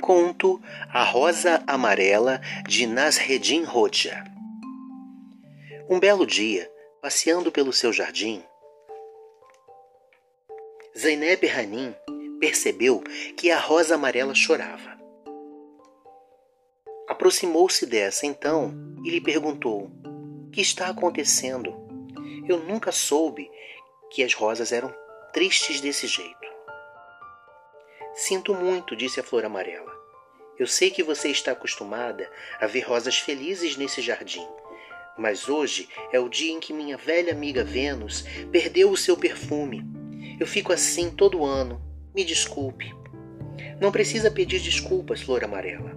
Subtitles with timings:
[0.00, 0.60] Conto
[0.92, 4.24] A Rosa Amarela de Nasreddin Hoxha.
[5.88, 6.70] Um belo dia,
[7.00, 8.42] passeando pelo seu jardim,
[10.96, 11.92] Zaineb Hanim
[12.38, 13.02] percebeu
[13.36, 14.96] que a rosa amarela chorava.
[17.08, 18.72] Aproximou-se dessa então
[19.04, 19.90] e lhe perguntou:
[20.46, 21.74] O que está acontecendo?
[22.48, 23.50] Eu nunca soube
[24.10, 24.94] que as rosas eram
[25.32, 26.43] tristes desse jeito.
[28.14, 29.92] Sinto muito, disse a flor amarela.
[30.56, 34.46] Eu sei que você está acostumada a ver rosas felizes nesse jardim,
[35.18, 39.84] mas hoje é o dia em que minha velha amiga Vênus perdeu o seu perfume.
[40.38, 41.82] Eu fico assim todo ano.
[42.14, 42.94] Me desculpe.
[43.80, 45.92] Não precisa pedir desculpas, flor amarela.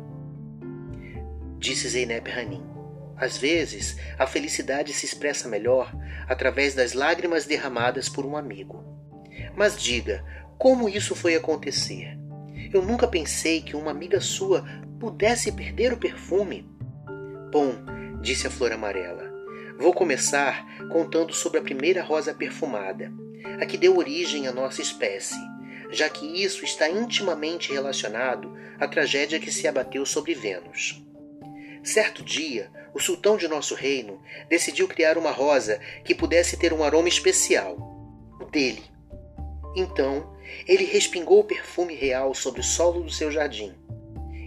[1.59, 2.63] Disse Zeynep Hanim.
[3.15, 5.91] Às vezes, a felicidade se expressa melhor
[6.27, 8.83] através das lágrimas derramadas por um amigo.
[9.55, 10.23] Mas diga,
[10.57, 12.17] como isso foi acontecer?
[12.73, 14.65] Eu nunca pensei que uma amiga sua
[14.99, 16.67] pudesse perder o perfume.
[17.51, 17.75] Bom,
[18.21, 19.31] disse a flor amarela,
[19.77, 23.11] vou começar contando sobre a primeira rosa perfumada,
[23.61, 25.39] a que deu origem à nossa espécie,
[25.91, 31.01] já que isso está intimamente relacionado à tragédia que se abateu sobre Vênus.
[31.83, 36.83] Certo dia, o sultão de nosso reino decidiu criar uma rosa que pudesse ter um
[36.83, 37.77] aroma especial,
[38.41, 38.96] o dele.
[39.77, 40.25] Então,
[40.67, 43.75] ele respingou o perfume real sobre o solo do seu jardim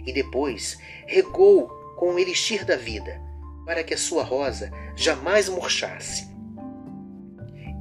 [0.05, 3.17] e depois regou com o elixir da vida,
[3.65, 6.27] para que a sua rosa jamais murchasse.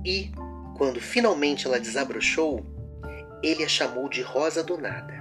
[0.04, 0.30] E,
[0.78, 2.64] quando finalmente ela desabrochou,
[3.42, 5.18] ele a chamou de Rosa do Nada.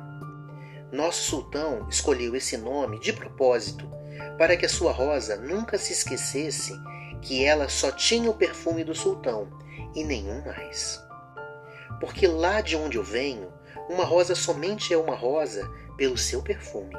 [0.92, 3.90] Nosso sultão escolheu esse nome de propósito
[4.38, 6.74] para que a sua rosa nunca se esquecesse
[7.24, 9.50] que ela só tinha o perfume do sultão
[9.96, 11.09] e nenhum mais
[12.00, 13.52] porque lá de onde eu venho,
[13.90, 16.96] uma rosa somente é uma rosa pelo seu perfume.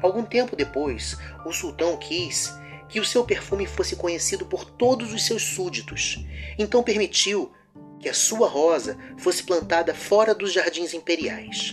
[0.00, 2.52] Algum tempo depois, o sultão quis
[2.88, 6.24] que o seu perfume fosse conhecido por todos os seus súditos,
[6.58, 7.52] então permitiu
[8.00, 11.72] que a sua rosa fosse plantada fora dos jardins imperiais.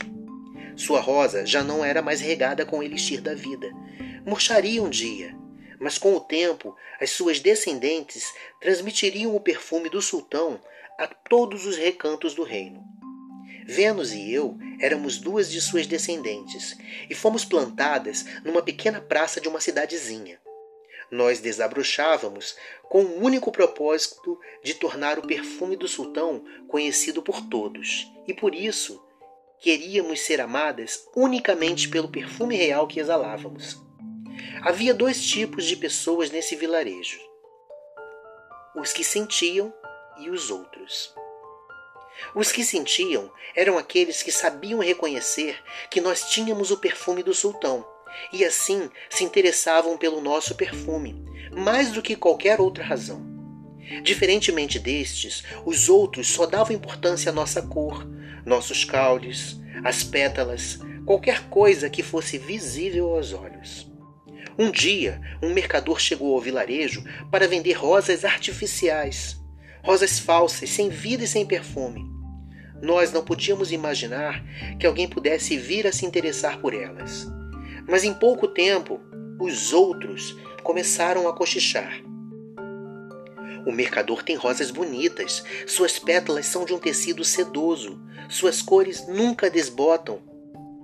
[0.75, 3.71] Sua rosa já não era mais regada com o elixir da vida.
[4.25, 5.35] Murcharia um dia,
[5.79, 10.59] mas com o tempo as suas descendentes transmitiriam o perfume do sultão
[10.97, 12.83] a todos os recantos do reino.
[13.65, 16.77] Vênus e eu éramos duas de suas descendentes
[17.09, 20.39] e fomos plantadas numa pequena praça de uma cidadezinha.
[21.09, 28.11] Nós desabrochávamos com o único propósito de tornar o perfume do sultão conhecido por todos,
[28.27, 29.03] e por isso
[29.59, 33.81] queríamos ser amadas unicamente pelo perfume real que exalávamos.
[34.61, 37.19] Havia dois tipos de pessoas nesse vilarejo:
[38.75, 39.73] os que sentiam
[40.19, 41.13] e os outros.
[42.33, 45.57] Os que sentiam eram aqueles que sabiam reconhecer
[45.89, 47.85] que nós tínhamos o perfume do sultão
[48.31, 53.25] e assim se interessavam pelo nosso perfume, mais do que qualquer outra razão.
[54.01, 58.07] Diferentemente destes, os outros só davam importância à nossa cor,
[58.45, 63.91] nossos caules, as pétalas, qualquer coisa que fosse visível aos olhos.
[64.57, 69.44] Um dia, um mercador chegou ao vilarejo para vender rosas artificiais
[69.85, 72.03] rosas falsas, sem vida e sem perfume.
[72.81, 74.43] Nós não podíamos imaginar
[74.79, 77.27] que alguém pudesse vir a se interessar por elas.
[77.87, 78.99] Mas em pouco tempo,
[79.39, 82.01] os outros começaram a cochichar.
[83.63, 89.51] O mercador tem rosas bonitas, suas pétalas são de um tecido sedoso, suas cores nunca
[89.51, 90.19] desbotam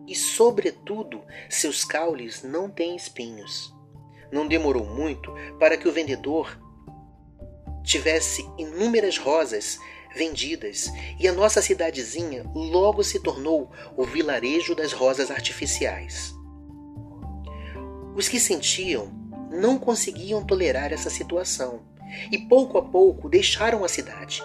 [0.07, 3.73] e, sobretudo, seus caules não têm espinhos.
[4.31, 6.60] Não demorou muito para que o vendedor
[7.83, 9.79] tivesse inúmeras rosas
[10.15, 16.33] vendidas e a nossa cidadezinha logo se tornou o vilarejo das rosas artificiais.
[18.15, 19.11] Os que sentiam
[19.51, 21.81] não conseguiam tolerar essa situação
[22.31, 24.43] e pouco a pouco deixaram a cidade.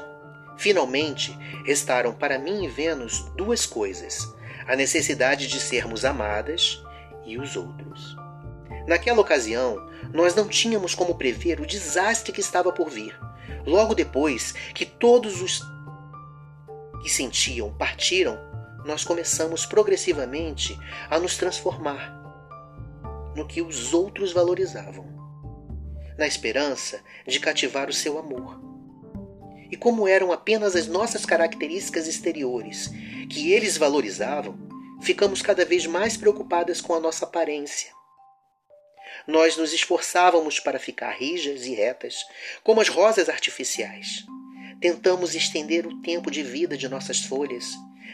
[0.56, 4.26] Finalmente, restaram para mim e Vênus duas coisas:
[4.66, 6.80] a necessidade de sermos amadas
[7.26, 8.16] e os outros.
[8.86, 13.18] Naquela ocasião, nós não tínhamos como prever o desastre que estava por vir.
[13.66, 15.60] Logo depois que todos os
[17.02, 18.38] que sentiam partiram,
[18.84, 20.78] nós começamos progressivamente
[21.10, 22.14] a nos transformar
[23.34, 25.04] no que os outros valorizavam,
[26.16, 28.60] na esperança de cativar o seu amor.
[29.68, 32.88] E como eram apenas as nossas características exteriores
[33.28, 34.56] que eles valorizavam,
[35.02, 37.95] ficamos cada vez mais preocupadas com a nossa aparência
[39.26, 42.24] nós nos esforçávamos para ficar rijas e retas,
[42.62, 44.24] como as rosas artificiais.
[44.80, 47.72] Tentamos estender o tempo de vida de nossas folhas,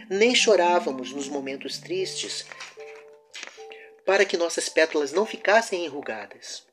[0.08, 2.46] nem chorávamos nos momentos tristes
[4.04, 6.66] para que nossas pétalas não ficassem enrugadas.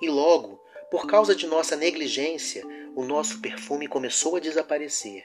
[0.00, 0.60] E logo,
[0.90, 5.24] por causa de nossa negligência, o nosso perfume começou a desaparecer.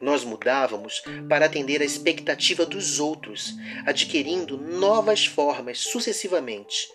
[0.00, 3.54] Nós mudávamos para atender à expectativa dos outros,
[3.86, 6.88] adquirindo novas formas sucessivamente.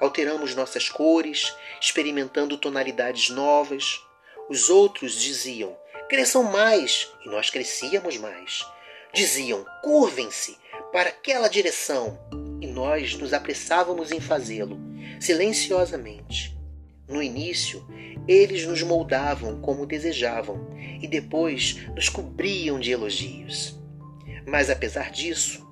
[0.00, 4.00] Alteramos nossas cores, experimentando tonalidades novas.
[4.48, 5.76] Os outros diziam:
[6.08, 8.66] cresçam mais, e nós crescíamos mais.
[9.12, 10.56] Diziam: curvem-se
[10.92, 12.18] para aquela direção,
[12.60, 14.78] e nós nos apressávamos em fazê-lo,
[15.20, 16.58] silenciosamente.
[17.06, 17.86] No início,
[18.26, 20.68] eles nos moldavam como desejavam
[21.02, 23.78] e depois nos cobriam de elogios.
[24.46, 25.69] Mas apesar disso,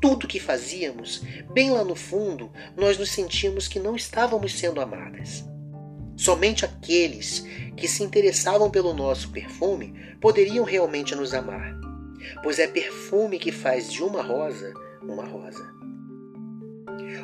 [0.00, 5.44] tudo que fazíamos, bem lá no fundo, nós nos sentíamos que não estávamos sendo amadas.
[6.16, 7.44] Somente aqueles
[7.76, 11.74] que se interessavam pelo nosso perfume poderiam realmente nos amar,
[12.42, 15.68] pois é perfume que faz de uma rosa uma rosa.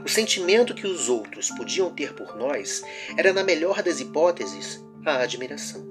[0.04, 2.82] O sentimento que os outros podiam ter por nós
[3.16, 5.84] era, na melhor das hipóteses, a admiração.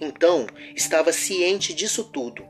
[0.00, 2.44] Então, estava ciente disso tudo.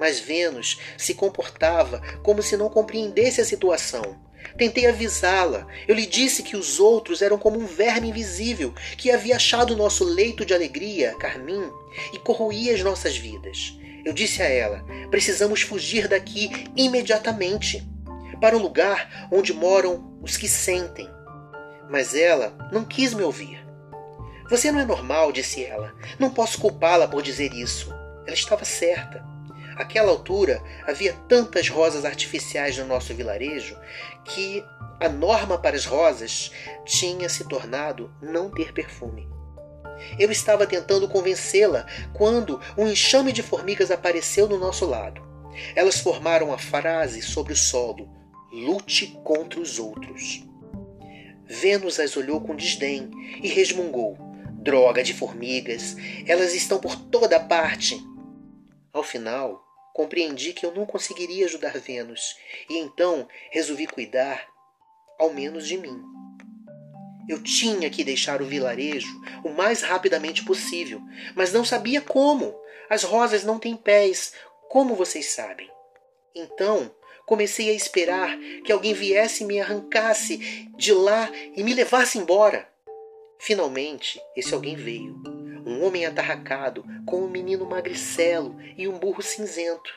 [0.00, 4.18] Mas Vênus se comportava como se não compreendesse a situação.
[4.56, 5.66] Tentei avisá-la.
[5.86, 10.02] Eu lhe disse que os outros eram como um verme invisível que havia achado nosso
[10.02, 11.70] leito de alegria, carmim,
[12.14, 13.78] e corroía as nossas vidas.
[14.02, 17.86] Eu disse a ela: precisamos fugir daqui imediatamente
[18.40, 21.10] para um lugar onde moram os que sentem.
[21.90, 23.60] Mas ela não quis me ouvir.
[24.48, 25.94] Você não é normal, disse ela.
[26.18, 27.92] Não posso culpá-la por dizer isso.
[28.26, 29.29] Ela estava certa.
[29.80, 33.78] Àquela altura havia tantas rosas artificiais no nosso vilarejo
[34.26, 34.62] que
[35.00, 36.52] a norma para as rosas
[36.84, 39.26] tinha se tornado não ter perfume.
[40.18, 45.22] Eu estava tentando convencê-la quando um enxame de formigas apareceu no nosso lado.
[45.74, 48.06] Elas formaram a frase sobre o solo:
[48.52, 50.46] lute contra os outros.
[51.46, 53.10] Vênus as olhou com desdém
[53.42, 54.18] e resmungou:
[54.62, 55.96] Droga de formigas,
[56.26, 57.98] elas estão por toda parte.
[58.92, 62.36] Ao final, compreendi que eu não conseguiria ajudar Vênus
[62.68, 64.46] e então resolvi cuidar,
[65.18, 66.00] ao menos de mim.
[67.28, 69.08] Eu tinha que deixar o vilarejo
[69.44, 71.00] o mais rapidamente possível,
[71.34, 72.58] mas não sabia como.
[72.88, 74.32] As rosas não têm pés,
[74.68, 75.70] como vocês sabem.
[76.34, 76.92] Então,
[77.24, 82.68] comecei a esperar que alguém viesse e me arrancasse de lá e me levasse embora.
[83.38, 85.39] Finalmente, esse alguém veio.
[85.70, 89.90] Um homem atarracado, com um menino magricelo e um burro cinzento.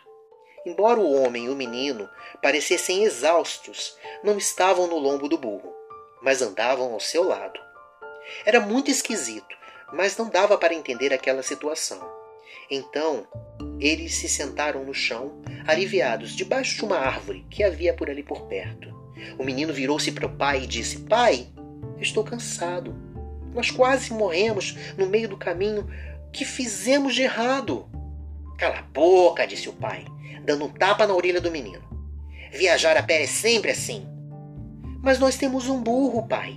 [0.66, 2.08] Embora o homem e o menino
[2.42, 5.74] parecessem exaustos, não estavam no lombo do burro
[6.24, 7.60] mas andavam ao seu lado.
[8.46, 9.56] Era muito esquisito,
[9.92, 12.02] mas não dava para entender aquela situação.
[12.72, 13.28] Então,
[13.80, 18.48] eles se sentaram no chão, aliviados, debaixo de uma árvore que havia por ali por
[18.48, 18.94] perto.
[19.38, 21.48] O menino virou-se para o pai e disse: Pai,
[22.00, 22.96] estou cansado.
[23.54, 25.88] Nós quase morremos no meio do caminho.
[26.28, 27.88] O que fizemos de errado?
[28.58, 30.06] Cala a boca, disse o pai,
[30.44, 31.84] dando um tapa na orelha do menino.
[32.52, 34.08] Viajar a pé é sempre assim.
[35.02, 36.56] Mas nós temos um burro, pai.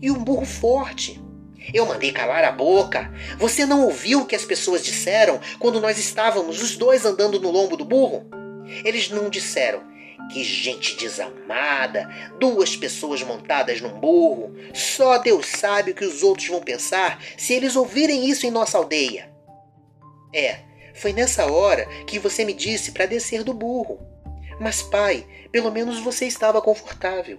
[0.00, 1.20] E um burro forte.
[1.74, 3.12] Eu mandei calar a boca.
[3.38, 7.50] Você não ouviu o que as pessoas disseram quando nós estávamos os dois andando no
[7.50, 8.26] lombo do burro?
[8.84, 9.82] Eles não disseram
[10.28, 12.08] que gente desamada,
[12.38, 14.54] duas pessoas montadas num burro.
[14.74, 18.78] Só Deus sabe o que os outros vão pensar se eles ouvirem isso em nossa
[18.78, 19.30] aldeia.
[20.32, 20.60] É,
[20.94, 23.98] foi nessa hora que você me disse para descer do burro.
[24.60, 27.38] Mas, pai, pelo menos você estava confortável.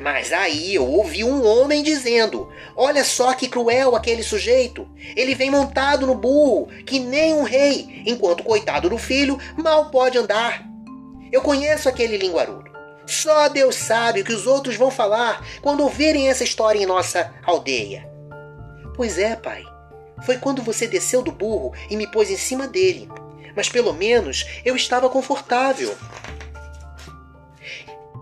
[0.00, 4.88] Mas aí eu ouvi um homem dizendo: Olha só que cruel aquele sujeito.
[5.14, 9.90] Ele vem montado no burro, que nem um rei, enquanto o coitado do filho mal
[9.90, 10.75] pode andar.
[11.32, 12.70] Eu conheço aquele linguarudo.
[13.06, 17.32] Só Deus sabe o que os outros vão falar quando ouvirem essa história em nossa
[17.44, 18.08] aldeia.
[18.96, 19.64] Pois é, pai.
[20.24, 23.08] Foi quando você desceu do burro e me pôs em cima dele.
[23.54, 25.96] Mas pelo menos eu estava confortável.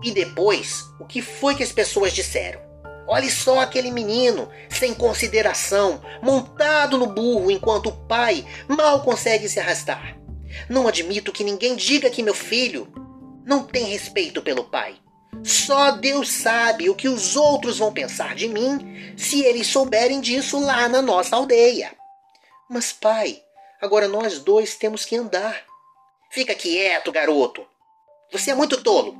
[0.03, 2.61] E depois, o que foi que as pessoas disseram?
[3.07, 9.59] Olhe só aquele menino, sem consideração, montado no burro enquanto o pai mal consegue se
[9.59, 10.17] arrastar.
[10.69, 12.87] Não admito que ninguém diga que meu filho
[13.45, 14.95] não tem respeito pelo pai.
[15.43, 20.59] Só Deus sabe o que os outros vão pensar de mim se eles souberem disso
[20.59, 21.93] lá na nossa aldeia.
[22.69, 23.41] Mas, pai,
[23.81, 25.63] agora nós dois temos que andar.
[26.31, 27.65] Fica quieto, garoto.
[28.31, 29.15] Você é muito tolo.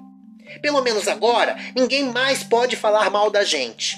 [0.62, 3.96] Pelo menos agora, ninguém mais pode falar mal da gente.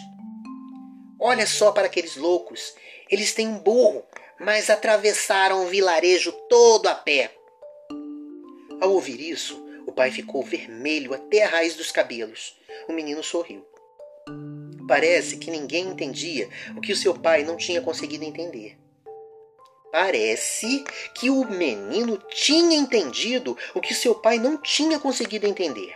[1.19, 2.73] Olha só para aqueles loucos.
[3.09, 4.03] Eles têm um burro,
[4.39, 7.31] mas atravessaram o vilarejo todo a pé.
[8.79, 12.57] Ao ouvir isso, o pai ficou vermelho até a raiz dos cabelos.
[12.87, 13.65] O menino sorriu.
[14.87, 18.77] Parece que ninguém entendia o que o seu pai não tinha conseguido entender.
[19.91, 20.83] Parece
[21.15, 25.95] que o menino tinha entendido o que seu pai não tinha conseguido entender.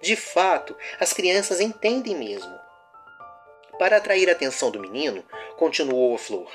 [0.00, 2.54] De fato, as crianças entendem mesmo.
[3.78, 5.24] Para atrair a atenção do menino,
[5.56, 6.50] continuou a flor.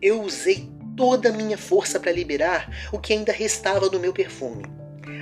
[0.00, 4.64] Eu usei toda a minha força para liberar o que ainda restava do meu perfume.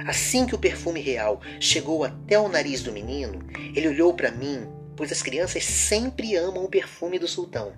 [0.06, 3.40] Assim que o perfume real chegou até o nariz do menino,
[3.74, 4.66] ele olhou para mim,
[4.96, 7.72] pois as crianças sempre amam o perfume do sultão.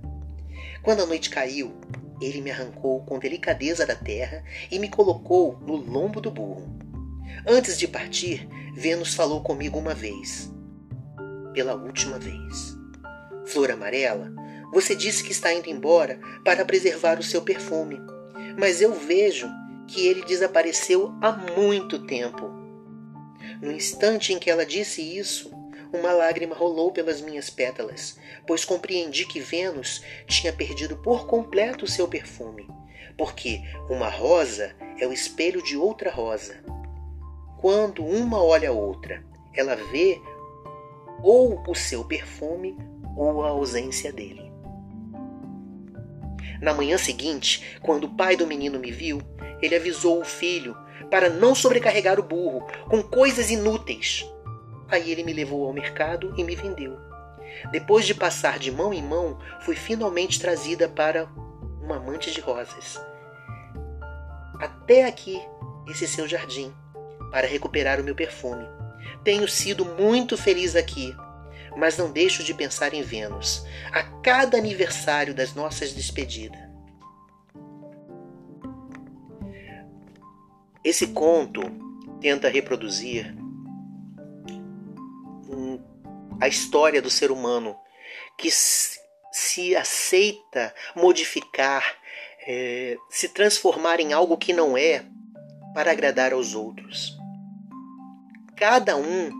[0.82, 1.72] Quando a noite caiu,
[2.20, 6.78] ele me arrancou com delicadeza da terra e me colocou no lombo do burro.
[7.46, 10.52] Antes de partir, Vênus falou comigo uma vez.
[11.52, 12.76] Pela última vez.
[13.46, 14.32] Flor amarela,
[14.72, 17.98] você disse que está indo embora para preservar o seu perfume,
[18.58, 19.48] mas eu vejo
[19.86, 22.50] que ele desapareceu há muito tempo.
[23.62, 25.50] No instante em que ela disse isso,
[25.92, 31.88] uma lágrima rolou pelas minhas pétalas, pois compreendi que Vênus tinha perdido por completo o
[31.88, 32.68] seu perfume,
[33.16, 36.56] porque uma rosa é o espelho de outra rosa.
[37.58, 40.20] Quando uma olha a outra, ela vê
[41.22, 42.76] ou o seu perfume
[43.16, 44.47] ou a ausência dele.
[46.60, 49.22] Na manhã seguinte, quando o pai do menino me viu,
[49.62, 50.76] ele avisou o filho
[51.10, 54.24] para não sobrecarregar o burro com coisas inúteis
[54.90, 56.98] Aí ele me levou ao mercado e me vendeu.
[57.70, 61.28] Depois de passar de mão em mão, fui finalmente trazida para
[61.82, 63.00] uma amante de rosas.
[64.58, 65.40] Até aqui,
[65.86, 66.72] esse seu jardim,
[67.30, 68.66] para recuperar o meu perfume.
[69.22, 71.14] Tenho sido muito feliz aqui,
[71.78, 76.60] mas não deixo de pensar em Vênus a cada aniversário das nossas despedidas.
[80.82, 81.62] Esse conto
[82.20, 83.32] tenta reproduzir
[86.40, 87.76] a história do ser humano
[88.36, 91.84] que se aceita modificar,
[92.46, 95.04] é, se transformar em algo que não é
[95.74, 97.16] para agradar aos outros.
[98.56, 99.30] Cada um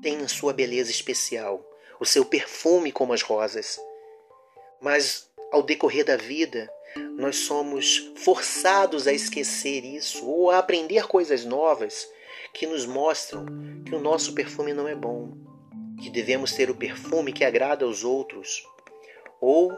[0.00, 1.67] tem a sua beleza especial,
[2.00, 3.80] o seu perfume como as rosas.
[4.80, 6.70] Mas ao decorrer da vida,
[7.16, 12.08] nós somos forçados a esquecer isso ou a aprender coisas novas
[12.52, 13.44] que nos mostram
[13.84, 15.32] que o nosso perfume não é bom,
[16.00, 18.64] que devemos ter o perfume que agrada aos outros,
[19.40, 19.72] ou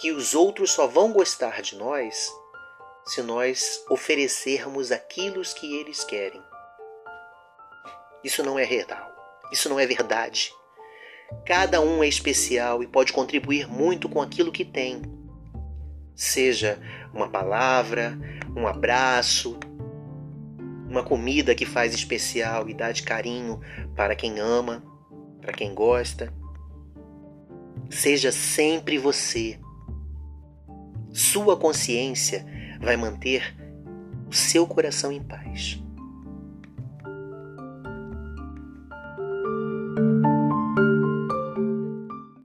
[0.00, 2.32] que os outros só vão gostar de nós
[3.04, 6.42] se nós oferecermos aquilo que eles querem.
[8.22, 9.10] Isso não é real,
[9.50, 10.52] isso não é verdade.
[11.44, 15.02] Cada um é especial e pode contribuir muito com aquilo que tem.
[16.14, 16.78] Seja
[17.12, 18.18] uma palavra,
[18.56, 19.58] um abraço,
[20.88, 23.60] uma comida que faz especial e dá de carinho
[23.94, 24.82] para quem ama
[25.40, 26.32] para quem gosta.
[27.90, 29.58] Seja sempre você.
[31.12, 32.46] Sua consciência
[32.80, 33.56] vai manter
[34.28, 35.82] o seu coração em paz.